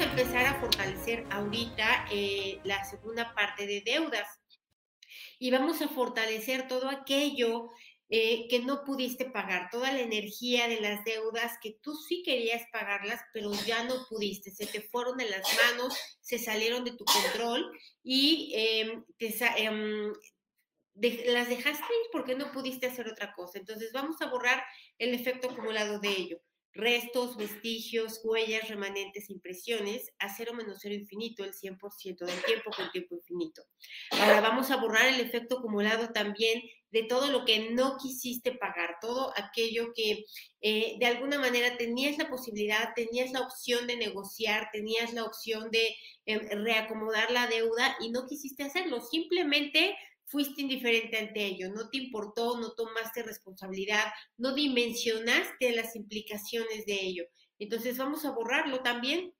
[0.00, 4.26] Empezar a fortalecer ahorita eh, la segunda parte de deudas
[5.38, 7.70] y vamos a fortalecer todo aquello
[8.08, 12.62] eh, que no pudiste pagar, toda la energía de las deudas que tú sí querías
[12.70, 17.04] pagarlas, pero ya no pudiste, se te fueron de las manos, se salieron de tu
[17.04, 17.70] control
[18.02, 20.12] y em, em,
[21.26, 23.58] las dejaste ir porque no pudiste hacer otra cosa.
[23.58, 24.62] Entonces vamos a borrar
[24.98, 26.40] el efecto acumulado de ello
[26.74, 32.90] restos, vestigios, huellas, remanentes, impresiones, a cero menos cero infinito, el 100% del tiempo con
[32.90, 33.62] tiempo infinito.
[34.12, 38.96] Ahora vamos a borrar el efecto acumulado también de todo lo que no quisiste pagar,
[39.00, 40.24] todo aquello que
[40.60, 45.70] eh, de alguna manera tenías la posibilidad, tenías la opción de negociar, tenías la opción
[45.70, 51.88] de em, reacomodar la deuda y no quisiste hacerlo, simplemente fuiste indiferente ante ello, no
[51.90, 57.24] te importó, no tomaste responsabilidad, no dimensionaste las implicaciones de ello.
[57.58, 59.34] Entonces vamos a borrarlo también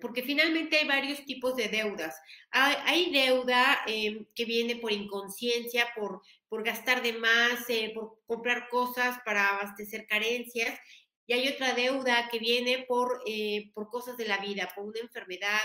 [0.00, 2.18] porque finalmente hay varios tipos de deudas.
[2.50, 8.68] Hay, deuda em, que viene por inconsciencia, por, por gastar de más, eh, por comprar
[8.68, 10.78] cosas para abastecer carencias.
[11.26, 15.00] Y hay otra deuda que viene por, eh, por cosas de la vida, por una
[15.00, 15.62] enfermedad,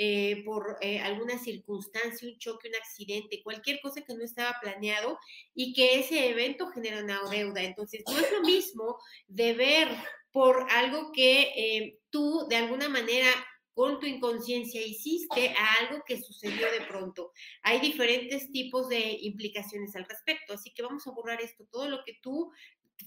[0.00, 5.18] eh, por eh, alguna circunstancia, un choque, un accidente, cualquier cosa que no estaba planeado
[5.56, 7.62] y que ese evento genera una deuda.
[7.62, 9.88] Entonces, no es lo mismo deber
[10.30, 13.28] por algo que eh, tú de alguna manera
[13.74, 17.32] con tu inconsciencia hiciste a algo que sucedió de pronto.
[17.62, 22.04] Hay diferentes tipos de implicaciones al respecto, así que vamos a borrar esto, todo lo
[22.04, 22.52] que tú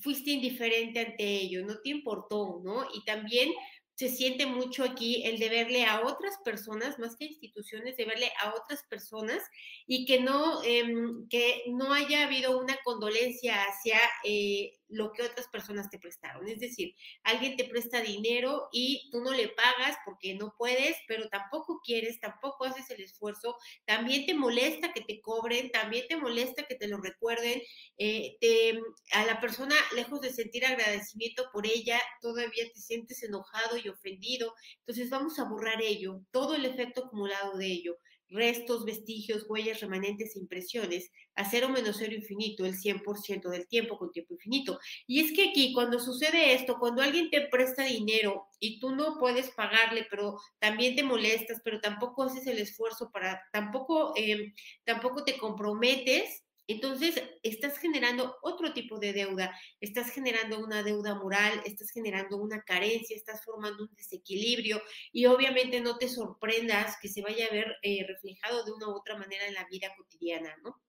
[0.01, 2.85] fuiste indiferente ante ello, no te importó, ¿no?
[2.93, 3.49] Y también
[4.01, 8.81] se siente mucho aquí el deberle a otras personas, más que instituciones, deberle a otras
[8.89, 9.43] personas
[9.85, 15.47] y que no, em, que no haya habido una condolencia hacia eh, lo que otras
[15.47, 16.47] personas te prestaron.
[16.47, 21.29] Es decir, alguien te presta dinero y tú no le pagas porque no puedes, pero
[21.29, 26.63] tampoco quieres, tampoco haces el esfuerzo, también te molesta que te cobren, también te molesta
[26.63, 27.61] que te lo recuerden,
[27.97, 28.37] eh,
[29.13, 34.53] a la persona, lejos de sentir agradecimiento por ella, todavía te sientes enojado y ofendido.
[34.79, 37.97] Entonces vamos a borrar ello, todo el efecto acumulado de ello
[38.31, 43.97] restos, vestigios, huellas, remanentes e impresiones, a cero menos cero infinito, el 100% del tiempo
[43.97, 44.79] con tiempo infinito.
[45.07, 49.17] Y es que aquí, cuando sucede esto, cuando alguien te presta dinero y tú no
[49.19, 54.53] puedes pagarle, pero también te molestas, pero tampoco haces el esfuerzo para, tampoco, eh,
[54.83, 61.61] tampoco te comprometes, entonces, estás generando otro tipo de deuda, estás generando una deuda moral,
[61.65, 67.21] estás generando una carencia, estás formando un desequilibrio y obviamente no te sorprendas que se
[67.21, 70.81] vaya a ver eh, reflejado de una u otra manera en la vida cotidiana, ¿no?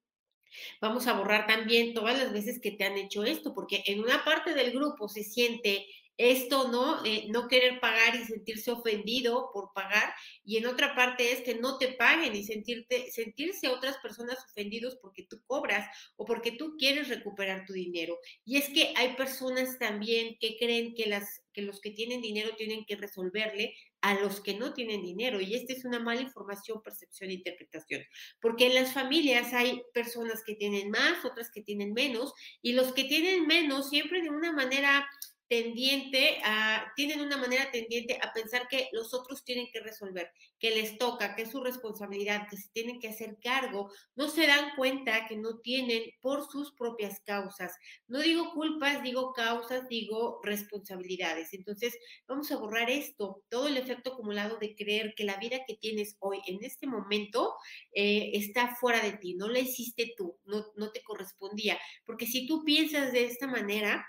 [0.80, 4.24] Vamos a borrar también todas las veces que te han hecho esto, porque en una
[4.24, 5.86] parte del grupo se siente
[6.16, 7.04] esto, ¿no?
[7.04, 10.14] Eh, no querer pagar y sentirse ofendido por pagar,
[10.44, 14.96] y en otra parte es que no te paguen y sentirte, sentirse otras personas ofendidos
[15.00, 18.18] porque tú cobras o porque tú quieres recuperar tu dinero.
[18.44, 22.54] Y es que hay personas también que creen que, las, que los que tienen dinero
[22.56, 25.40] tienen que resolverle a los que no tienen dinero.
[25.40, 28.02] Y esta es una mala información, percepción e interpretación.
[28.40, 32.92] Porque en las familias hay personas que tienen más, otras que tienen menos, y los
[32.92, 35.08] que tienen menos siempre de una manera
[35.52, 40.70] tendiente a, tienen una manera tendiente a pensar que los otros tienen que resolver, que
[40.70, 44.74] les toca, que es su responsabilidad, que se tienen que hacer cargo, no se dan
[44.76, 47.76] cuenta que no tienen por sus propias causas.
[48.08, 51.52] No digo culpas, digo causas, digo responsabilidades.
[51.52, 55.76] Entonces, vamos a borrar esto, todo el efecto acumulado de creer que la vida que
[55.76, 57.56] tienes hoy, en este momento,
[57.94, 61.78] eh, está fuera de ti, no la hiciste tú, no, no te correspondía.
[62.06, 64.06] Porque si tú piensas de esta manera,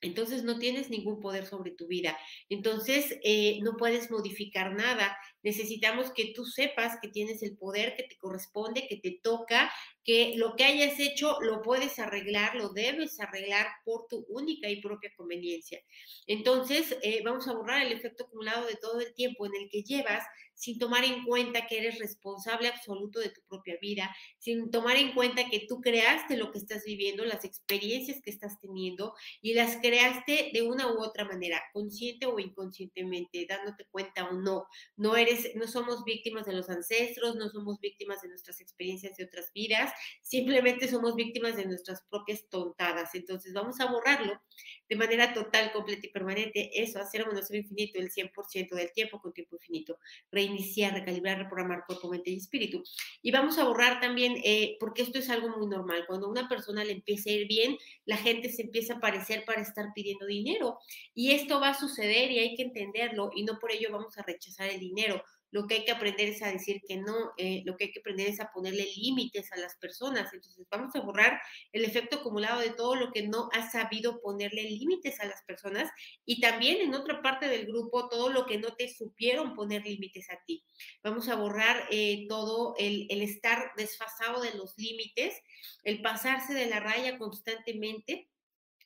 [0.00, 2.16] entonces no tienes ningún poder sobre tu vida.
[2.48, 5.16] Entonces eh, no puedes modificar nada.
[5.42, 9.72] Necesitamos que tú sepas que tienes el poder que te corresponde, que te toca,
[10.04, 14.80] que lo que hayas hecho lo puedes arreglar, lo debes arreglar por tu única y
[14.80, 15.80] propia conveniencia.
[16.26, 19.82] Entonces eh, vamos a borrar el efecto acumulado de todo el tiempo en el que
[19.82, 20.24] llevas
[20.60, 25.14] sin tomar en cuenta que eres responsable absoluto de tu propia vida, sin tomar en
[25.14, 29.78] cuenta que tú creaste lo que estás viviendo, las experiencias que estás teniendo y las
[29.78, 34.66] creaste de una u otra manera, consciente o inconscientemente, dándote cuenta o no.
[34.96, 39.24] No eres, no somos víctimas de los ancestros, no somos víctimas de nuestras experiencias de
[39.24, 39.92] otras vidas,
[40.22, 43.14] simplemente somos víctimas de nuestras propias tontadas.
[43.14, 44.40] Entonces vamos a borrarlo
[44.88, 46.82] de manera total, completa y permanente.
[46.82, 49.98] Eso, hacer un ser infinito el 100% del tiempo con tiempo infinito.
[50.30, 52.82] Reiniciar, recalibrar, reprogramar cuerpo, mente y espíritu.
[53.22, 56.04] Y vamos a borrar también, eh, porque esto es algo muy normal.
[56.06, 59.44] Cuando a una persona le empieza a ir bien, la gente se empieza a aparecer
[59.44, 60.78] para estar pidiendo dinero.
[61.14, 64.22] Y esto va a suceder y hay que entenderlo y no por ello vamos a
[64.22, 65.19] rechazar el dinero
[65.52, 68.00] lo que hay que aprender es a decir que no, eh, lo que hay que
[68.00, 70.32] aprender es a ponerle límites a las personas.
[70.32, 71.40] Entonces vamos a borrar
[71.72, 75.90] el efecto acumulado de todo lo que no has sabido ponerle límites a las personas
[76.24, 80.30] y también en otra parte del grupo todo lo que no te supieron poner límites
[80.30, 80.64] a ti.
[81.02, 85.34] Vamos a borrar eh, todo el, el estar desfasado de los límites,
[85.82, 88.30] el pasarse de la raya constantemente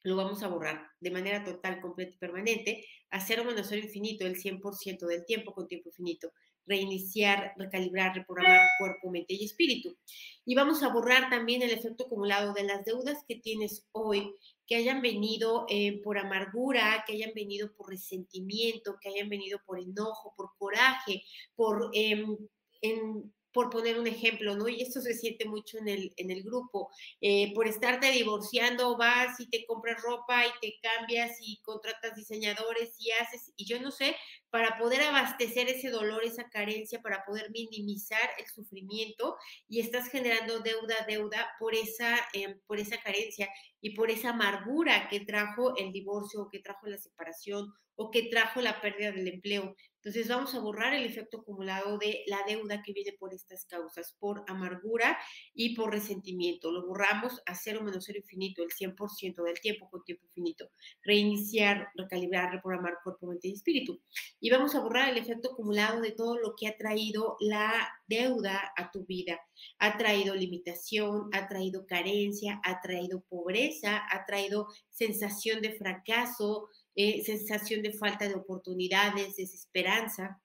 [0.05, 4.27] lo vamos a borrar de manera total, completa y permanente, a cero menos cero infinito
[4.27, 6.33] el 100% del tiempo con tiempo infinito
[6.67, 9.97] reiniciar, recalibrar, reprogramar cuerpo, mente y espíritu.
[10.45, 14.35] Y vamos a borrar también el efecto acumulado de las deudas que tienes hoy,
[14.67, 19.79] que hayan venido eh, por amargura, que hayan venido por resentimiento, que hayan venido por
[19.79, 21.23] enojo, por coraje,
[21.55, 21.91] por...
[21.93, 22.37] Em,
[22.81, 24.69] en, por poner un ejemplo, ¿no?
[24.69, 26.91] Y esto se siente mucho en el, en el grupo.
[27.21, 32.97] Eh, por estarte divorciando, vas y te compras ropa y te cambias y contratas diseñadores
[32.99, 34.17] y haces, y yo no sé,
[34.55, 39.37] para poder abastecer ese dolor, esa carencia, para poder minimizar el sufrimiento
[39.67, 43.49] y estás generando deuda, deuda por esa, em, por esa carencia
[43.81, 48.29] y por esa amargura que trajo el divorcio o que trajo la separación o que
[48.29, 49.75] trajo la pérdida del empleo.
[49.97, 54.15] Entonces vamos a borrar el efecto acumulado de la deuda que viene por estas causas,
[54.21, 55.19] por amargura
[55.55, 56.71] y por resentimiento.
[56.71, 60.69] Lo borramos a cero menos cero infinito, el 100% del tiempo con tiempo infinito.
[61.03, 64.03] Reiniciar, recalibrar, reprogramar cuerpo, mente y espíritu.
[64.45, 68.75] Y vamos a borrar el efecto acumulado de todo lo que ha traído la deuda
[68.77, 69.41] a tu vida.
[69.79, 77.25] Ha traído limitación, ha traído carencia, ha traído pobreza, ha traído sensación de fracaso, eh,
[77.25, 80.43] sensación de falta de oportunidades, desesperanza.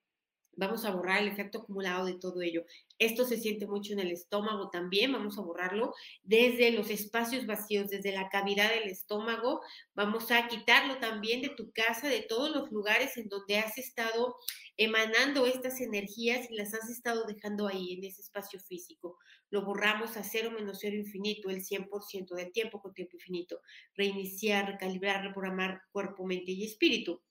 [0.59, 2.65] Vamos a borrar el efecto acumulado de todo ello.
[2.97, 5.13] Esto se siente mucho en el estómago también.
[5.13, 9.61] Vamos a borrarlo desde los espacios vacíos, desde la cavidad del estómago.
[9.95, 14.35] Vamos a quitarlo también de tu casa, de todos los lugares en donde has estado
[14.75, 19.17] emanando estas energías y las has estado dejando ahí en ese espacio físico.
[19.51, 23.61] Lo borramos a cero menos cero infinito, el 100% del tiempo con tiempo infinito.
[23.95, 27.21] Reiniciar, recalibrar, reprogramar cuerpo, mente y espíritu.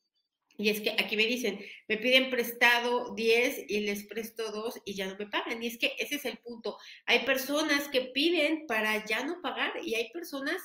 [0.58, 4.94] Y es que aquí me dicen, me piden prestado 10 y les presto 2 y
[4.94, 5.62] ya no me pagan.
[5.62, 6.76] Y es que ese es el punto.
[7.06, 10.60] Hay personas que piden para ya no pagar y hay personas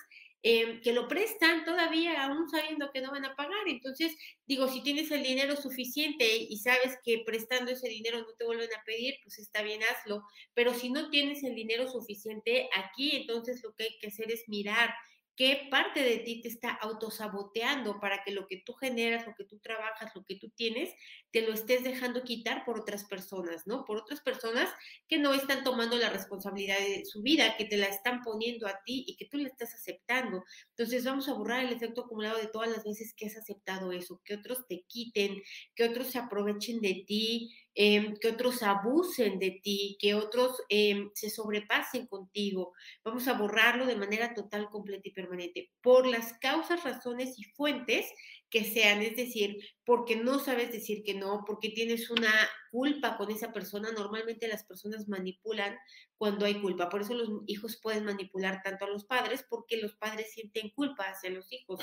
[0.46, 3.66] Em, que lo prestan todavía aún sabiendo que no van a pagar.
[3.68, 4.14] Entonces,
[4.46, 8.68] digo, si tienes el dinero suficiente y sabes que prestando ese dinero no te vuelven
[8.78, 10.22] a pedir, pues está bien, hazlo.
[10.54, 14.44] Pero si no tienes el dinero suficiente aquí, entonces lo que hay que hacer es
[14.50, 14.94] mirar
[15.36, 19.46] qué parte de ti te está autosaboteando para que lo que tú generas, lo que
[19.46, 20.94] tú trabajas, lo que tú tienes,
[21.32, 23.86] te lo estés dejando quitar por otras personas, ¿no?
[23.86, 24.70] Por otras personas
[25.08, 28.82] que no están tomando la responsabilidad de su vida, que te la están poniendo a
[28.86, 30.44] ti y que tú le estás aceptando.
[30.70, 34.22] Entonces vamos a borrar el efecto acumulado de todas las veces que has aceptado eso,
[34.24, 35.42] que otros te quiten,
[35.76, 41.10] que otros se aprovechen de ti, Em, que otros abusen de ti, que otros em,
[41.16, 42.74] se sobrepasen contigo.
[43.04, 48.06] Vamos a borrarlo de manera total, completa y permanente por las causas, razones y fuentes
[48.54, 52.32] que sean, es decir, porque no sabes decir que no, porque tienes una
[52.70, 53.92] culpa con esa persona.
[53.92, 55.76] Normalmente las personas manipulan
[56.20, 56.88] cuando hay culpa.
[56.88, 61.06] Por eso los hijos pueden manipular tanto a los padres, porque los padres sienten culpa
[61.06, 61.80] hacia los hijos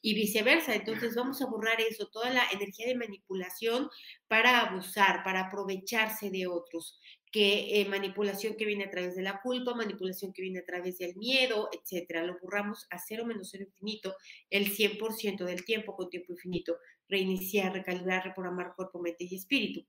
[0.00, 0.76] y viceversa.
[0.76, 3.90] Entonces vamos a borrar eso, toda la energía de manipulación
[4.28, 7.00] para abusar, para aprovecharse de otros
[7.32, 10.98] que eh, manipulación que viene a través de la culpa, manipulación que viene a través
[10.98, 12.22] del miedo, etcétera.
[12.22, 14.14] Lo borramos a cero menos cero infinito
[14.50, 16.76] el 100% del tiempo con tiempo infinito.
[17.08, 19.84] Reiniciar, recalibrar, reprogramar cuerpo, mente y espíritu.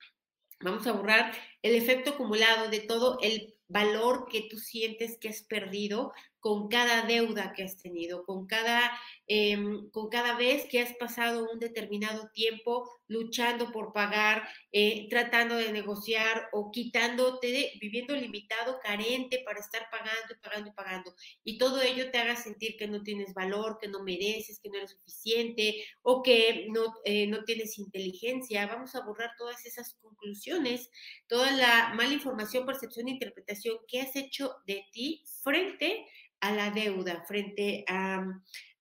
[0.62, 5.44] Vamos a borrar el efecto acumulado de todo el valor que tú sientes que has
[5.44, 8.92] perdido con cada deuda que has tenido, con cada
[9.28, 15.56] em, con cada vez que has pasado un determinado tiempo luchando por pagar, eh, tratando
[15.56, 21.16] de negociar o quitándote, viviendo limitado, carente para estar pagando y pagando y pagando.
[21.44, 24.78] Y todo ello te haga sentir que no tienes valor, que no mereces, que no
[24.78, 28.68] eres suficiente o que no, eh, no tienes inteligencia.
[28.68, 30.90] Vamos a borrar todas esas conclusiones,
[31.28, 36.06] toda la mala información, percepción e interpretación que has hecho de ti frente
[36.40, 38.26] a la deuda, frente a,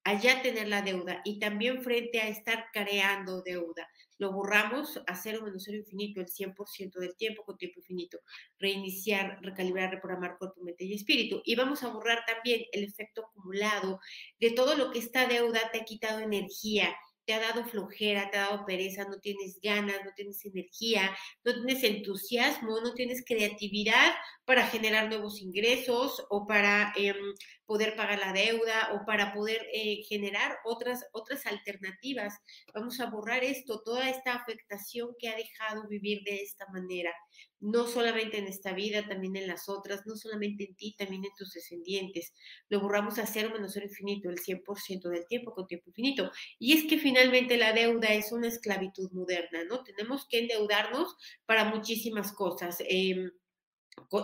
[0.04, 3.88] a ya tener la deuda y también frente a estar creando deuda
[4.22, 8.20] lo borramos a cero menos cero infinito el 100% del tiempo con tiempo infinito.
[8.56, 11.42] Reiniciar, recalibrar, reprogramar cuerpo, mente y espíritu.
[11.44, 13.98] Y vamos a borrar también el efecto acumulado
[14.38, 16.94] de todo lo que esta deuda te ha quitado energía,
[17.24, 21.10] te ha dado flojera, te ha dado pereza, no tienes ganas, no tienes energía,
[21.42, 24.12] no tienes entusiasmo, no tienes creatividad
[24.44, 27.16] para generar nuevos ingresos o para em,
[27.72, 32.34] poder pagar la deuda o para poder eh, generar otras, otras alternativas.
[32.74, 37.10] Vamos a borrar esto, toda esta afectación que ha dejado vivir de esta manera,
[37.60, 41.30] no solamente en esta vida, también en las otras, no solamente en ti, también en
[41.34, 42.34] tus descendientes.
[42.68, 46.30] Lo borramos a cero menos cero infinito, el 100% del tiempo con tiempo infinito.
[46.58, 49.82] Y es que finalmente la deuda es una esclavitud moderna, ¿no?
[49.82, 52.82] Tenemos que endeudarnos para muchísimas cosas.
[52.86, 53.30] Eh,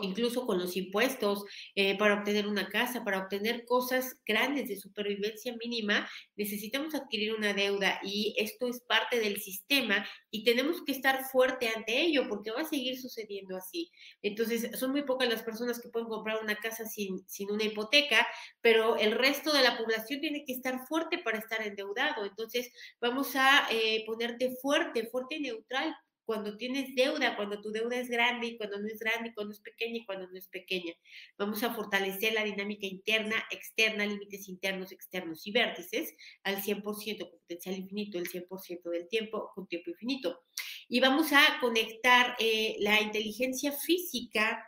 [0.02, 1.44] incluso con los impuestos,
[1.75, 7.52] eh, para obtener una casa, para obtener cosas grandes de supervivencia mínima, necesitamos adquirir una
[7.54, 12.50] deuda y esto es parte del sistema y tenemos que estar fuerte ante ello porque
[12.50, 13.90] va a seguir sucediendo así.
[14.22, 18.26] Entonces, son muy pocas las personas que pueden comprar una casa sin, sin una hipoteca,
[18.60, 22.25] pero el resto de la población tiene que estar fuerte para estar endeudado.
[22.25, 22.70] Entonces,
[23.00, 25.94] vamos a eh, ponerte fuerte, fuerte y neutral
[26.28, 29.61] cuando tienes deuda, cuando tu deuda es grande y cuando no es grande, cuando es
[29.61, 30.92] pequeña y cuando no es pequeña.
[31.38, 37.40] Vamos a fortalecer la dinámica interna, externa, límites internos, externos y vértices al 100% con
[37.40, 40.42] potencial infinito, el 100% del tiempo con tiempo infinito.
[40.87, 44.62] Y vamos a conectar eh, la inteligencia física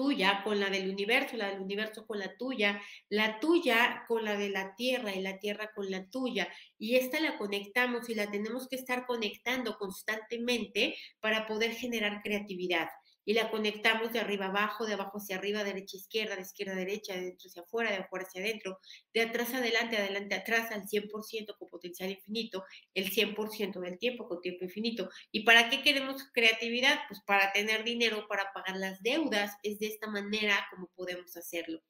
[0.00, 2.80] tuya con la del universo, la del universo con la tuya,
[3.10, 6.48] la tuya con la de la tierra y la tierra con la tuya.
[6.78, 12.88] Y esta la conectamos y la tenemos que estar conectando constantemente para poder generar creatividad
[13.24, 16.76] y la conectamos de arriba abajo, de abajo hacia arriba, derecha izquierda, de izquierda a
[16.76, 18.78] derecha, de dentro hacia afuera, de afuera hacia adentro,
[19.12, 24.40] de atrás adelante, adelante atrás, al 100% con potencial infinito, el 100% del tiempo con
[24.40, 25.10] tiempo infinito.
[25.30, 27.00] ¿Y para qué queremos creatividad?
[27.08, 31.80] Pues para tener dinero, para pagar las deudas, es de esta manera como podemos hacerlo.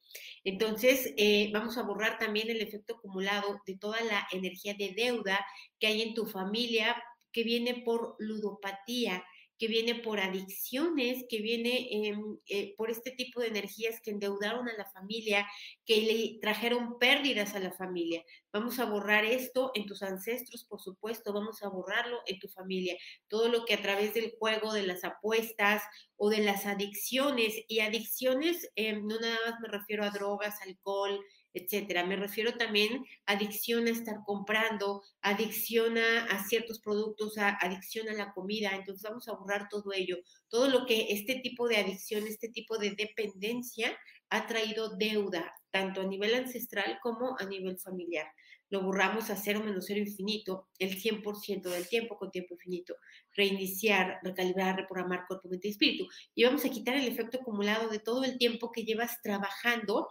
[0.44, 5.44] Entonces, eh, vamos a borrar también el efecto acumulado de toda la energía de deuda
[5.78, 9.24] que hay en tu familia, que viene por ludopatía,
[9.60, 14.66] que viene por adicciones, que viene em, eh, por este tipo de energías que endeudaron
[14.70, 15.46] a la familia,
[15.84, 18.24] que le trajeron pérdidas a la familia.
[18.54, 22.96] Vamos a borrar esto en tus ancestros, por supuesto, vamos a borrarlo en tu familia.
[23.28, 25.82] Todo lo que a través del juego, de las apuestas
[26.16, 31.20] o de las adicciones, y adicciones, em, no nada más me refiero a drogas, alcohol,
[31.52, 32.04] etcétera.
[32.04, 38.32] Me refiero también a adicción a estar comprando, adicción a, ciertos productos, adicción a la
[38.32, 38.70] comida.
[38.74, 42.78] Entonces vamos a borrar todo ello, todo lo que este tipo de adicción, este tipo
[42.78, 43.96] de dependencia
[44.30, 48.26] ha traído deuda, tanto a nivel ancestral como a nivel familiar.
[48.70, 52.94] Lo borramos a cero menos cero infinito, el 100% del tiempo con tiempo infinito.
[53.34, 56.06] Reiniciar, recalibrar, reprogramar cuerpo, mente y espíritu.
[56.36, 60.08] Y vamos a quitar el efecto acumulado de todo el tiempo que llevas trabajando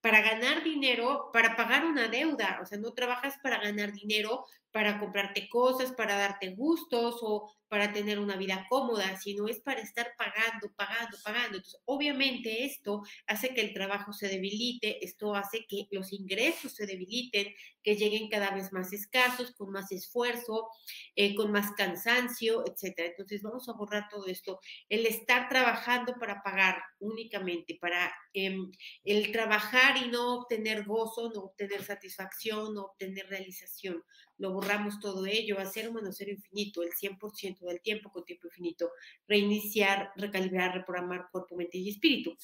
[0.00, 2.58] para ganar dinero, para pagar una deuda.
[2.62, 7.92] O sea, no trabajas para ganar dinero, para comprarte cosas, para darte gustos o para
[7.92, 11.56] tener una vida cómoda, sino es para estar pagando, pagando, pagando.
[11.56, 16.86] Entonces, obviamente esto hace que el trabajo se debilite, esto hace que los ingresos se
[16.86, 17.48] debiliten,
[17.82, 20.68] que lleguen cada vez más escasos, con más esfuerzo,
[21.14, 23.08] eh, con más cansancio, etcétera.
[23.08, 24.60] Entonces, vamos a borrar todo esto.
[24.88, 28.70] El estar trabajando para pagar únicamente, para em,
[29.04, 34.02] el trabajar y no obtener gozo, no obtener satisfacción, no obtener realización
[34.38, 38.46] lo borramos todo ello, hacer un menos cero infinito, el 100% del tiempo con tiempo
[38.46, 38.90] infinito,
[39.26, 42.36] reiniciar, recalibrar, reprogramar cuerpo, mente y espíritu.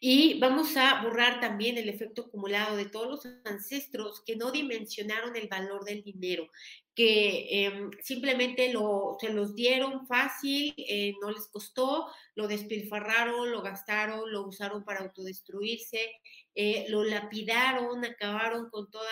[0.00, 5.36] Y vamos a borrar también el efecto acumulado de todos los ancestros que no dimensionaron
[5.36, 6.48] el valor del dinero,
[6.94, 13.62] que em, simplemente lo, se los dieron fácil, eh, no les costó, lo despilfarraron, lo
[13.62, 16.10] gastaron, lo usaron para autodestruirse,
[16.56, 19.10] eh, lo lapidaron, acabaron con toda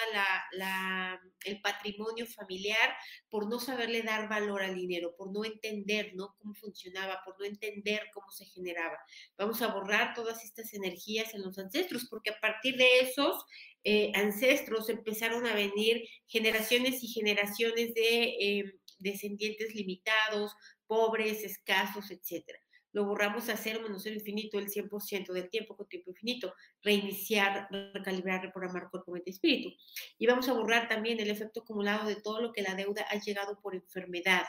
[0.52, 2.96] la, el patrimonio familiar
[3.30, 6.34] por no saberle dar valor al dinero, por no entender ¿no?
[6.38, 8.98] cómo funcionaba, por no entender cómo se generaba.
[9.36, 13.44] Vamos a borrar todas estas energías en los ancestros, porque a partir de esos
[13.90, 20.52] eh, ancestros empezaron a venir generaciones y generaciones de em, descendientes limitados,
[20.86, 22.60] pobres, escasos, etcétera
[22.92, 27.68] lo borramos a cero menos cero infinito el 100% del tiempo con tiempo infinito, reiniciar,
[27.92, 29.70] recalibrar, reprogramar cuerpo, mente espíritu.
[30.18, 33.20] Y vamos a borrar también el efecto acumulado de todo lo que la deuda ha
[33.20, 34.44] llegado por enfermedad,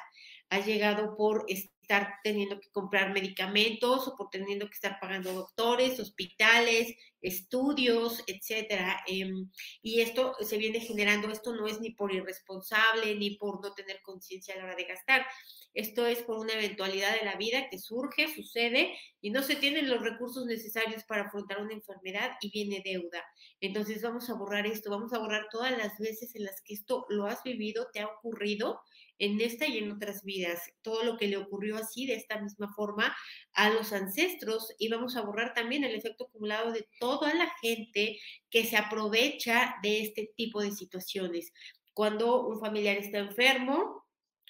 [0.50, 6.00] ha llegado por estar teniendo que comprar medicamentos o por teniendo que estar pagando doctores,
[6.00, 9.04] hospitales, estudios, etcétera.
[9.08, 9.50] Em,
[9.82, 14.02] y esto se viene generando, esto no es ni por irresponsable ni por no tener
[14.02, 15.26] conciencia a la hora de gastar,
[15.74, 19.90] esto es por una eventualidad de la vida que surge, sucede y no se tienen
[19.90, 23.24] los recursos necesarios para afrontar una enfermedad y viene deuda.
[23.62, 27.06] Entonces vamos a borrar esto, vamos a borrar todas las veces en las que esto
[27.10, 28.82] lo has vivido, te ha ocurrido
[29.20, 32.74] en esta y en otras vidas, todo lo que le ocurrió así, de esta misma
[32.74, 33.16] forma,
[33.54, 36.88] a los ancestros y vamos a borrar también el efecto acumulado de
[37.18, 38.20] toda la gente
[38.52, 41.52] que se aprovecha de este tipo de situaciones.
[41.94, 44.06] Cuando un familiar está enfermo,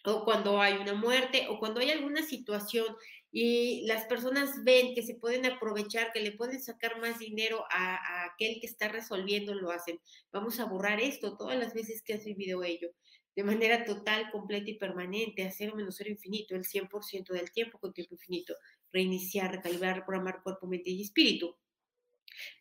[0.06, 2.86] o cuando hay una muerte o cuando hay alguna situación
[3.32, 8.26] y las personas ven que se pueden aprovechar, que le pueden sacar más dinero a,
[8.26, 10.00] aquel que está resolviendo, lo hacen.
[10.32, 12.90] Vamos a borrar esto todas las veces que has vivido ello,
[13.36, 17.78] de manera total, completa y permanente, a cero menos cero infinito, el 100% del tiempo
[17.78, 18.56] con tiempo infinito,
[18.92, 21.56] reiniciar, recalibrar, reprogramar cuerpo, mente y espíritu.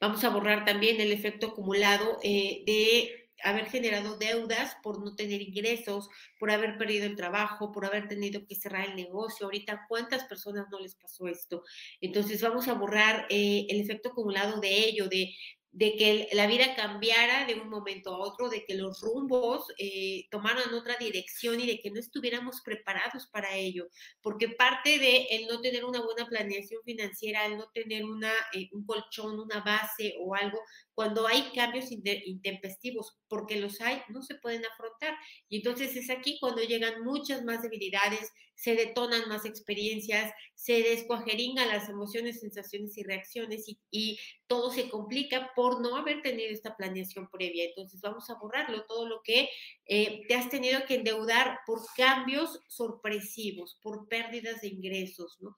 [0.01, 5.41] Vamos a borrar también el efecto acumulado eh, de haber generado deudas por no tener
[5.43, 6.09] ingresos,
[6.39, 9.47] por haber perdido el trabajo, por haber tenido que cerrar el negocio.
[9.47, 11.63] Ahorita, ¿cuántas personas no les pasó esto?
[12.01, 15.35] Entonces, vamos a borrar eh, el efecto acumulado de ello, de
[15.71, 20.27] de que la vida cambiara de un momento a otro, de que los rumbos eh,
[20.31, 23.89] tomaran otra dirección y de que no estuviéramos preparados para ello,
[24.23, 28.69] porque parte de el no tener una buena planeación financiera, el no tener una, eh,
[28.73, 30.59] un colchón, una base o algo,
[30.99, 35.15] cuando hay cambios intempestivos, porque los hay, no se pueden afrontar.
[35.49, 41.69] Y entonces es aquí cuando llegan muchas más debilidades, se detonan más experiencias, se descuajeringan
[41.69, 47.29] las emociones, sensaciones y reacciones y, todo se complica por no haber tenido esta planeación
[47.31, 47.67] previa.
[47.67, 49.51] Entonces vamos a borrarlo, todo lo que
[49.85, 55.57] eh, te has tenido que endeudar por cambios sorpresivos, por pérdidas de ingresos, ¿no?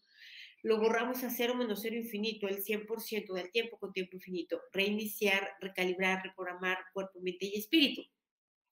[0.62, 4.60] Lo borramos a cero menos cero infinito, el 100% del tiempo con tiempo infinito.
[4.72, 8.02] Reiniciar, recalibrar, reprogramar cuerpo, mente y espíritu.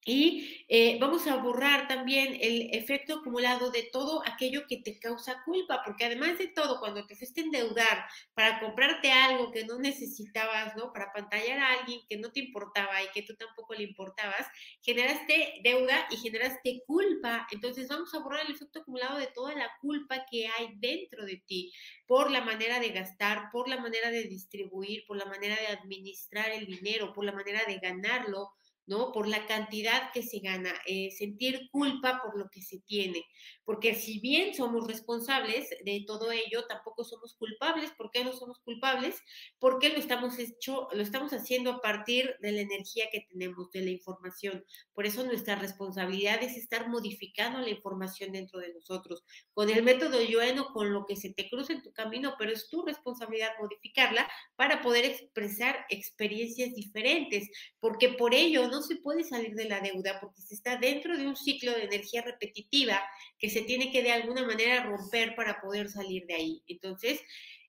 [0.05, 5.43] Y eh, vamos a borrar también el efecto acumulado de todo aquello que te causa
[5.45, 9.78] culpa, porque además de todo, cuando te fuiste a endeudar para comprarte algo que no
[9.78, 10.93] necesitabas, ¿no?
[10.95, 14.47] Para pantallar a alguien que no te importaba y que tú tampoco le importabas,
[14.82, 17.47] generaste deuda y generaste culpa.
[17.50, 21.43] Entonces vamos a borrar el efecto acumulado de toda la culpa que hay dentro de
[21.47, 21.73] ti
[22.06, 26.50] por la manera de gastar, por la manera de distribuir, por la manera de administrar
[26.50, 28.52] el dinero, por la manera de ganarlo
[28.89, 29.13] ¿no?
[29.13, 33.25] Por la cantidad que se gana, eh, sentir culpa por lo que se tiene,
[33.69, 37.91] porque si bien somos responsables de todo ello, tampoco somos culpables.
[37.99, 39.21] ¿Por qué no somos culpables?
[39.59, 43.83] Porque lo estamos hecho, lo estamos haciendo a partir de la energía que tenemos, de
[43.83, 44.65] la información.
[44.95, 49.23] Por eso nuestra responsabilidad es estar modificando la información dentro de nosotros,
[49.53, 52.71] con el método Yoeno, con lo que se te cruza en tu camino, pero es
[52.71, 59.54] tu responsabilidad modificarla para poder expresar experiencias diferentes, porque por ello no se puede salir
[59.54, 63.00] de la deuda porque se está dentro de un ciclo de energía repetitiva
[63.38, 66.62] que se tiene que de alguna manera romper para poder salir de ahí.
[66.67, 67.21] Entonces,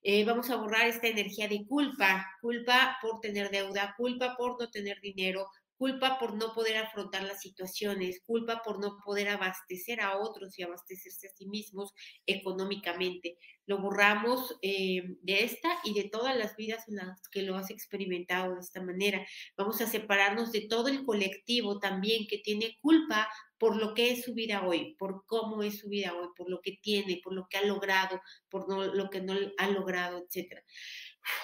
[0.02, 4.69] eh, vamos a borrar esta energía de culpa, culpa por tener deuda, culpa por no
[4.69, 10.18] tener dinero, culpa por no poder afrontar las situaciones, culpa por no poder abastecer a
[10.18, 11.94] otros y abastecerse a sí mismos
[12.26, 13.38] económicamente.
[13.65, 17.72] Lo borramos eh, de esta y de todas las vidas en las que lo has
[17.72, 19.26] experimentado de esta manera.
[19.58, 24.24] Vamos a separarnos de todo el colectivo también que tiene culpa por lo que es
[24.24, 27.48] su vida hoy, por cómo es su vida hoy, por lo que tiene, por lo
[27.50, 30.63] que ha logrado, por lo que no ha logrado, etcétera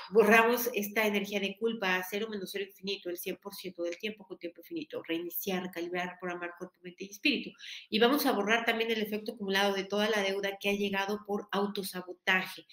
[0.10, 4.38] borramos esta energía de culpa a cero menos cero infinito, el 100% del tiempo con
[4.38, 7.52] tiempo infinito, reiniciar, calibrar, programar cuerpo, mente y espíritu.
[7.90, 11.20] Y vamos a borrar también el efecto acumulado de toda la deuda que ha llegado
[11.26, 12.66] por autosabotaje.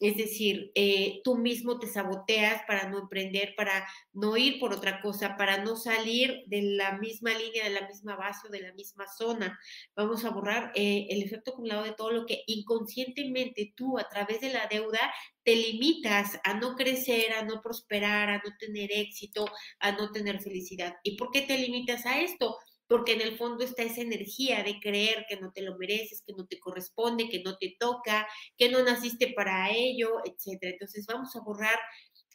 [0.00, 5.00] Es decir, eh, tú mismo te saboteas para no emprender, para no ir por otra
[5.00, 8.72] cosa, para no salir de la misma línea, de la misma base o de la
[8.74, 9.58] misma zona.
[9.96, 14.40] Vamos a borrar eh, el efecto acumulado de todo lo que inconscientemente tú a través
[14.40, 15.00] de la deuda
[15.42, 19.46] te limitas a no crecer, a no prosperar, a no tener éxito,
[19.80, 20.96] a no tener felicidad.
[21.02, 22.56] ¿Y por qué te limitas a esto?
[22.88, 26.32] Porque en el fondo está esa energía de creer que no te lo mereces, que
[26.32, 30.58] no te corresponde, que no te toca, que no naciste para ello, etc.
[30.62, 31.78] Entonces vamos a borrar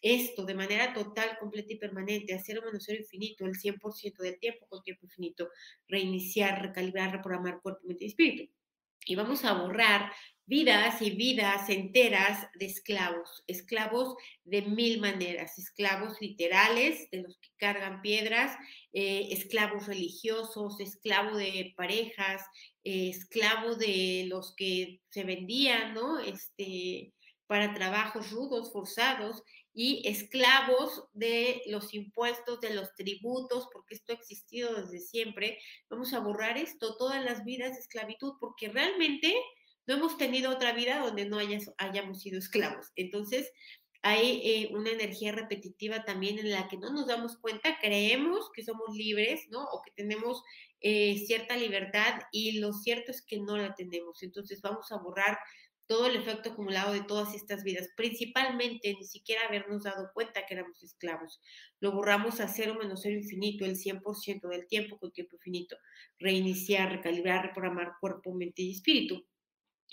[0.01, 4.37] esto de manera total, completa y permanente, a cero menos cero infinito, el 100% del
[4.37, 5.49] tiempo con tiempo infinito,
[5.87, 8.62] reiniciar, recalibrar, reprogramar cuerpo, mente y espíritu.
[9.05, 10.11] Y vamos a borrar
[10.45, 17.49] vidas y vidas enteras de esclavos, esclavos de mil maneras, esclavos literales, de los que
[17.57, 18.55] cargan piedras,
[18.91, 22.41] eh, esclavos religiosos, esclavo de parejas,
[22.83, 26.19] eh, esclavo de los que se vendían, ¿no?
[26.19, 27.13] Este,
[27.47, 34.15] para trabajos rudos, forzados, y esclavos de los impuestos, de los tributos, porque esto ha
[34.15, 35.57] existido desde siempre.
[35.89, 39.35] Vamos a borrar esto, todas las vidas de esclavitud, porque realmente
[39.87, 41.39] no hemos tenido otra vida donde no
[41.77, 42.91] hayamos sido esclavos.
[42.95, 43.51] Entonces,
[44.03, 48.63] hay eh, una energía repetitiva también en la que no nos damos cuenta, creemos que
[48.63, 49.63] somos libres, ¿no?
[49.63, 50.43] O que tenemos
[50.81, 54.21] eh, cierta libertad y lo cierto es que no la tenemos.
[54.21, 55.39] Entonces, vamos a borrar
[55.87, 60.53] todo el efecto acumulado de todas estas vidas, principalmente ni siquiera habernos dado cuenta que
[60.53, 61.41] éramos esclavos.
[61.79, 65.77] Lo borramos a cero menos cero infinito, el 100% del tiempo con tiempo infinito.
[66.19, 69.25] Reiniciar, recalibrar, reprogramar cuerpo, mente y espíritu.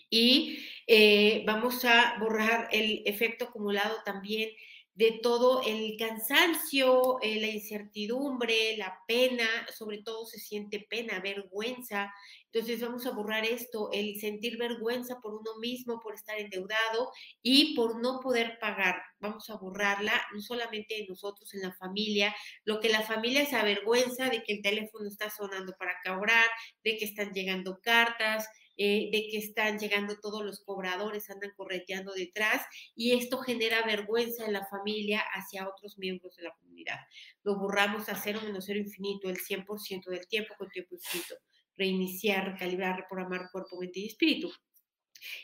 [0.09, 4.50] Y eh, vamos a borrar el efecto acumulado también
[4.94, 12.12] de todo el cansancio, eh, la incertidumbre, la pena, sobre todo se siente pena, vergüenza.
[12.52, 17.10] Entonces vamos a borrar esto, el sentir vergüenza por uno mismo, por estar endeudado
[17.42, 19.00] y por no poder pagar.
[19.20, 22.34] Vamos a borrarla, no solamente en nosotros, en la familia,
[22.64, 26.46] lo que la familia se avergüenza de que el teléfono está sonando para cobrar,
[26.82, 28.48] de que están llegando cartas,
[28.82, 32.64] eh, de que están llegando todos los cobradores, andan correteando detrás
[32.96, 36.98] y esto genera vergüenza en la familia hacia otros miembros de la comunidad.
[37.42, 41.34] Lo borramos a cero menos cero infinito, el 100% del tiempo con tiempo infinito.
[41.81, 44.53] Reiniciar, recalibrar, reprogramar cuerpo, mente y espíritu.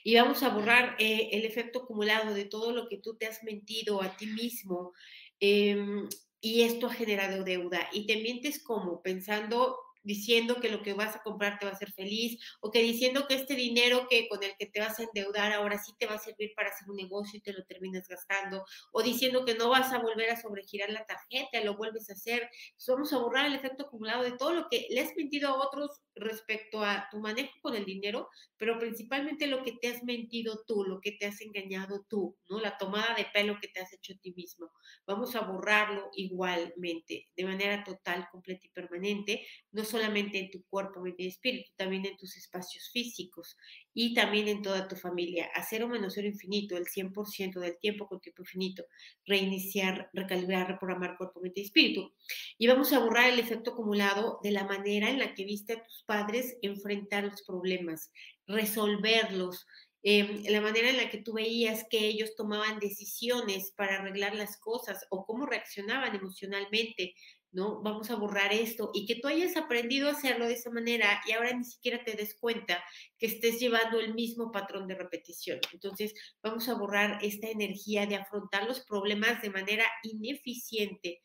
[0.04, 3.42] Y vamos a borrar eh, el efecto acumulado de todo lo que tú te has
[3.42, 4.92] mentido a ti mismo.
[5.40, 6.08] Em,
[6.40, 7.88] y esto ha generado deuda.
[7.92, 11.74] Y te mientes como pensando diciendo que lo que vas a comprar te va a
[11.74, 15.02] hacer feliz o que diciendo que este dinero que con el que te vas a
[15.02, 18.06] endeudar ahora sí te va a servir para hacer un negocio y te lo terminas
[18.06, 22.12] gastando o diciendo que no vas a volver a sobregirar la tarjeta, lo vuelves a
[22.12, 22.48] hacer.
[22.86, 26.00] vamos a borrar el efecto acumulado de todo lo que le has mentido a otros
[26.14, 30.84] respecto a tu manejo con el dinero, pero principalmente lo que te has mentido tú,
[30.84, 32.60] lo que te has engañado tú, ¿no?
[32.60, 34.70] La tomada de pelo que te has hecho a ti mismo.
[35.04, 41.00] Vamos a borrarlo igualmente, de manera total, completa y permanente, no solamente en tu cuerpo,
[41.00, 43.56] mente y espíritu, también en tus espacios físicos
[43.94, 45.48] y también en toda tu familia.
[45.54, 48.84] A cero menos cero infinito, el 100% del tiempo con tiempo infinito.
[49.24, 52.12] Reiniciar, recalibrar, reprogramar cuerpo, mente y espíritu.
[52.58, 55.82] Y vamos a borrar el efecto acumulado de la manera en la que viste a
[55.82, 58.12] tus padres enfrentar los problemas,
[58.46, 59.66] resolverlos,
[60.08, 64.56] Em, la manera en la que tú veías que ellos tomaban decisiones para arreglar las
[64.56, 67.16] cosas o cómo reaccionaban emocionalmente,
[67.56, 67.80] ¿no?
[67.80, 71.32] Vamos a borrar esto y que tú hayas aprendido a hacerlo de esa manera y
[71.32, 72.84] ahora ni siquiera te des cuenta
[73.18, 75.58] que estés llevando el mismo patrón de repetición.
[75.72, 81.22] Entonces, vamos a borrar esta energía de afrontar los problemas de manera ineficiente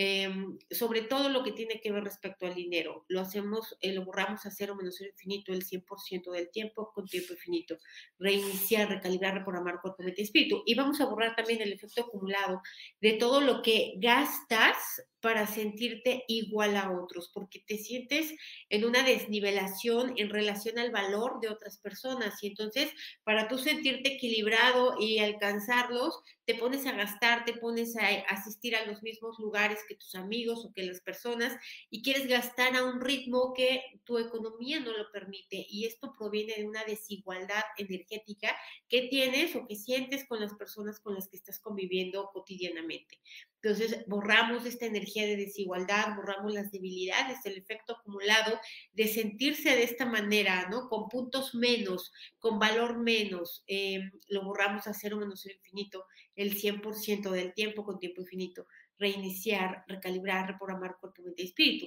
[0.00, 3.04] Em, sobre todo lo que tiene que ver respecto al dinero.
[3.08, 7.04] Lo hacemos, eh, lo borramos a cero menos cero infinito el 100% del tiempo con
[7.04, 7.76] tiempo infinito.
[8.16, 10.62] Reiniciar, recalibrar, reprogramar cuerpo, mente y espíritu.
[10.66, 12.62] Y vamos a borrar también el efecto acumulado
[13.00, 18.34] de todo lo que gastas para sentirte igual a otros, porque te sientes
[18.68, 22.42] en una desnivelación en relación al valor de otras personas.
[22.42, 22.92] Y entonces,
[23.24, 28.86] para tú sentirte equilibrado y alcanzarlos, te pones a gastar, te pones a asistir a
[28.86, 31.54] los mismos lugares que tus amigos o que las personas
[31.90, 35.66] y quieres gastar a un ritmo que tu economía no lo permite.
[35.68, 38.56] Y esto proviene de una desigualdad energética
[38.88, 43.18] que tienes o que sientes con las personas con las que estás conviviendo cotidianamente.
[43.60, 48.58] Entonces, borramos esta energía de desigualdad, borramos las debilidades, el efecto acumulado
[48.92, 50.88] de sentirse de esta manera, ¿no?
[50.88, 56.56] Con puntos menos, con valor menos, em, lo borramos a cero menos el infinito, el
[56.56, 58.66] 100% del tiempo con tiempo infinito,
[58.98, 61.86] reiniciar, recalibrar, reprogramar cuerpo, mente y espíritu.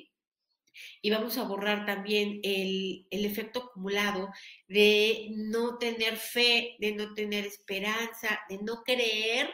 [1.02, 4.30] Y vamos a borrar también el, el, efecto acumulado
[4.68, 9.50] de no tener fe, de no tener esperanza, de no creer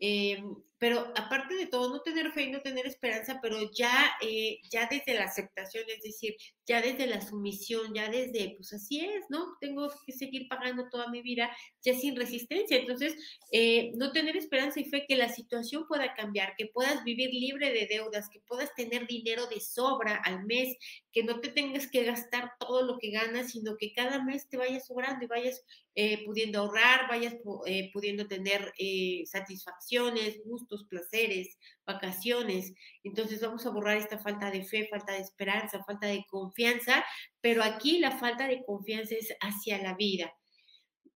[0.00, 4.58] Em, pero aparte de todo, no tener fe y no tener esperanza, pero ya, eh,
[4.70, 6.36] ya desde la aceptación, es decir,
[6.66, 9.56] ya desde la sumisión, ya desde, pues así es, ¿no?
[9.60, 11.50] Tengo que seguir pagando toda mi vida,
[11.82, 12.76] ya sin resistencia.
[12.76, 13.16] Entonces,
[13.52, 17.72] eh, no tener esperanza y fe que la situación pueda cambiar, que puedas vivir libre
[17.72, 20.76] de deudas, que puedas tener dinero de sobra al mes,
[21.12, 24.56] que no te tengas que gastar todo lo que ganas, sino que cada mes te
[24.56, 25.64] vayas sobrando y vayas
[26.00, 27.34] eh, pudiendo ahorrar, vayas
[27.66, 32.72] eh, pudiendo tener eh, satisfacciones, gustos, placeres, vacaciones.
[33.02, 37.04] Entonces vamos a borrar esta falta de fe, falta de esperanza, falta de confianza,
[37.40, 40.32] pero aquí la falta de confianza es hacia la vida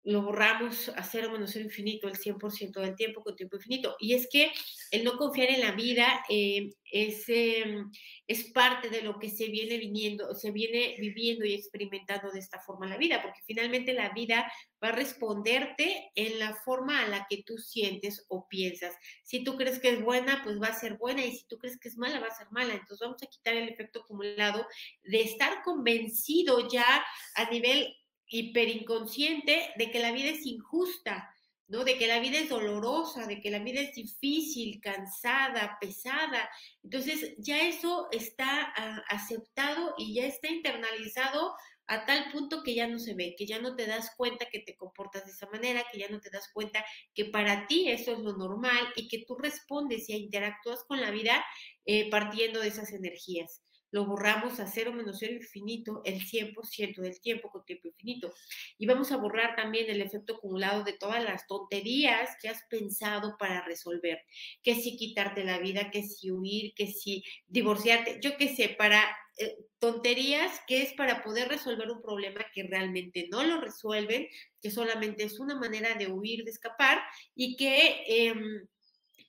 [0.03, 3.95] lo borramos a cero menos cero infinito el 100% del tiempo con tiempo infinito.
[3.99, 4.51] Y es que
[4.89, 7.91] el no confiar en la vida eh, es, em,
[8.27, 12.59] es parte de lo que se viene viniendo, se viene viviendo y experimentando de esta
[12.59, 14.51] forma la vida, porque finalmente la vida
[14.83, 18.95] va a responderte en la forma a la que tú sientes o piensas.
[19.23, 21.79] Si tú crees que es buena, pues va a ser buena, y si tú crees
[21.79, 22.73] que es mala, va a ser mala.
[22.73, 24.65] Entonces vamos a quitar el efecto acumulado
[25.03, 27.03] de estar convencido ya
[27.35, 27.95] a nivel
[28.31, 31.29] hiperinconsciente de que la vida es injusta,
[31.67, 31.83] ¿no?
[31.83, 36.49] De que la vida es dolorosa, de que la vida es difícil, cansada, pesada.
[36.81, 41.53] Entonces ya eso está ah, aceptado y ya está internalizado
[41.87, 44.59] a tal punto que ya no se ve, que ya no te das cuenta que
[44.59, 48.13] te comportas de esa manera, que ya no te das cuenta que para ti eso
[48.13, 51.43] es lo normal y que tú respondes y interactúas con la vida
[51.85, 57.19] eh, partiendo de esas energías lo borramos a cero menos cero infinito el 100% del
[57.19, 58.33] tiempo con tiempo infinito.
[58.77, 63.35] Y vamos a borrar también el efecto acumulado de todas las tonterías que has pensado
[63.37, 64.21] para resolver.
[64.63, 69.03] Que si quitarte la vida, que si huir, que si divorciarte, yo qué sé, para
[69.37, 74.27] eh, tonterías que es para poder resolver un problema que realmente no lo resuelven,
[74.61, 77.01] que solamente es una manera de huir, de escapar
[77.35, 78.03] y que...
[78.07, 78.67] Em,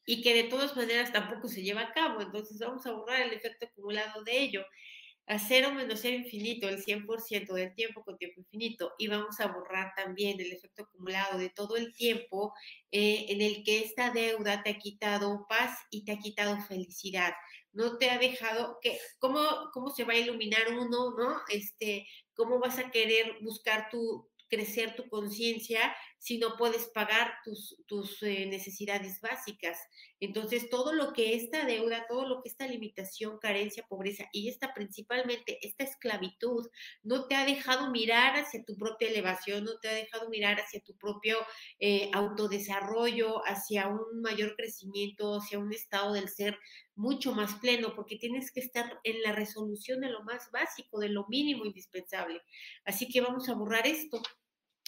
[0.04, 2.20] y que de todas maneras tampoco se lleva a cabo.
[2.20, 4.64] Entonces vamos a borrar el efecto acumulado de ello.
[5.26, 8.92] A cero menos cero infinito, el 100% del tiempo con tiempo infinito.
[8.98, 12.52] Y vamos a borrar también el efecto acumulado de todo el tiempo
[12.90, 17.32] eh, en el que esta deuda te ha quitado paz y te ha quitado felicidad.
[17.72, 19.40] No te ha dejado que, ¿cómo,
[19.72, 21.40] cómo se va a iluminar uno, no?
[21.48, 27.34] Este, ¿cómo vas a querer buscar tu, crecer tu conciencia si no puedes pagar
[27.88, 29.76] tus, eh, necesidades básicas.
[30.20, 34.72] Entonces, todo lo que esta deuda, todo lo que esta limitación, carencia, pobreza y esta
[34.72, 36.68] principalmente, esta esclavitud,
[37.02, 40.78] no te ha dejado mirar hacia tu propia elevación, no te ha dejado mirar hacia
[40.78, 41.38] tu propio
[41.80, 46.56] eh, autodesarrollo, hacia un mayor crecimiento, hacia un estado del ser
[46.94, 51.08] mucho más pleno, porque tienes que estar en la resolución de lo más básico, de
[51.08, 52.42] lo mínimo indispensable.
[52.84, 54.22] Así que vamos a borrar esto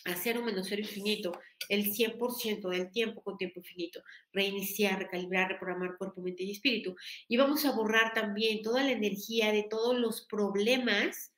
[0.05, 1.33] a cero menos cero infinito,
[1.69, 6.95] el 100% del tiempo con tiempo infinito, reiniciar, recalibrar, reprogramar cuerpo, mente y espíritu.
[7.29, 11.34] Y vamos a borrar también toda la energía de todos los problemas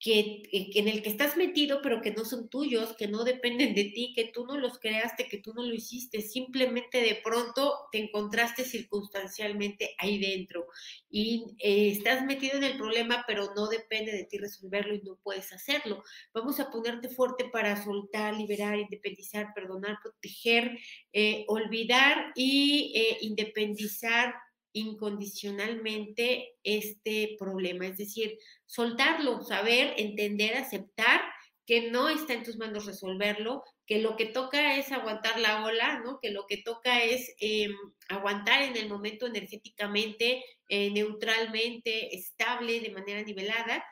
[0.00, 0.18] que,
[0.50, 3.84] eh, en el que estás metido, pero que no son tuyos, que no dependen de
[3.84, 7.98] ti, que tú no los creaste, que tú no lo hiciste, simplemente de pronto te
[7.98, 10.66] encontraste circunstancialmente ahí dentro
[11.10, 15.18] y eh, estás metido en el problema, pero no depende de ti resolverlo y no
[15.22, 16.02] puedes hacerlo.
[16.32, 20.78] Vamos a ponerte fuerte para soltar, liberar, independizar, perdonar, proteger,
[21.12, 24.34] eh, olvidar y independizar
[24.72, 31.20] incondicionalmente este problema, es decir, soltarlo, saber, entender, aceptar
[31.66, 36.00] que no está en tus manos resolverlo, que lo que toca es aguantar la ola,
[36.04, 36.18] ¿no?
[36.20, 37.72] Que lo que toca es em,
[38.08, 43.84] aguantar en el momento energéticamente, eh, neutralmente, estable, de manera nivelada,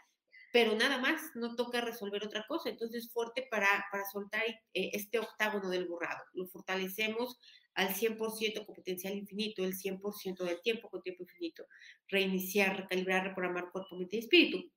[0.52, 2.68] pero nada más, no toca resolver otra cosa.
[2.68, 6.24] Entonces, fuerte para, para soltar eh, este octágono del borrado.
[6.32, 7.38] Lo fortalecemos
[7.78, 11.64] al 100% con potencial infinito, el 100% del tiempo con tiempo infinito.
[12.08, 14.72] Reiniciar, recalibrar, reprogramar cuerpo, mente y espíritu.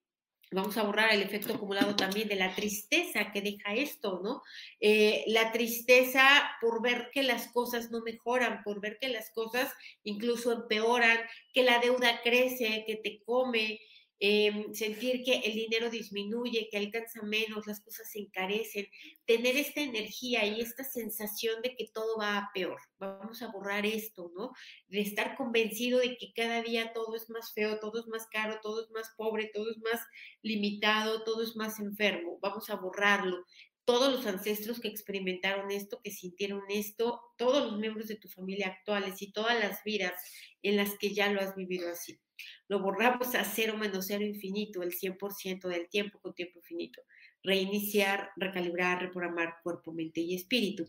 [0.53, 4.41] Vamos a borrar el efecto acumulado también de la tristeza que deja esto, ¿no?
[4.79, 6.21] Eh, la tristeza
[6.59, 11.17] por ver que las cosas no mejoran, por ver que las cosas incluso empeoran,
[11.53, 13.79] que la deuda crece, que te come,
[14.23, 18.86] Em, sentir que el dinero disminuye, que alcanza menos, las cosas se encarecen,
[19.25, 22.79] tener esta energía y esta sensación de que todo va a peor.
[22.99, 24.51] Vamos a borrar esto, ¿no?
[24.89, 28.60] De estar convencido de que cada día todo es más feo, todo es más caro,
[28.62, 29.99] todo es más pobre, todo es más
[30.43, 32.38] limitado, todo es más enfermo.
[32.41, 33.43] Vamos a borrarlo
[33.86, 38.67] todos los ancestros que experimentaron esto, que sintieron esto, todos los miembros de tu familia
[38.67, 40.13] actuales y todas las vidas
[40.62, 42.19] en las que ya lo has vivido así.
[42.67, 47.01] Lo borramos a cero menos cero infinito, el 100% del tiempo con tiempo infinito.
[47.43, 50.88] Reiniciar, recalibrar, reprogramar cuerpo, mente y espíritu.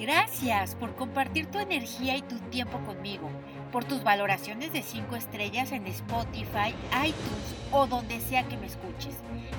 [0.00, 3.30] Gracias por compartir tu energía y tu tiempo conmigo,
[3.70, 9.16] por tus valoraciones de 5 estrellas en Spotify, iTunes o donde sea que me escuches.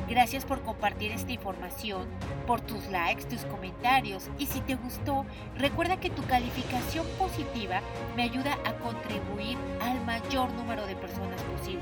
[0.08, 2.08] Gracias por compartir esta información,
[2.46, 5.26] por tus likes, tus comentarios y si te gustó,
[5.58, 7.82] recuerda que tu calificación positiva
[8.16, 11.82] me ayuda a contribuir al mayor número de personas posible.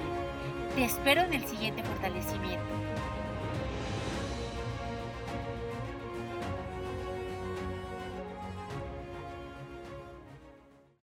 [0.75, 2.65] Te espero en el siguiente fortalecimiento.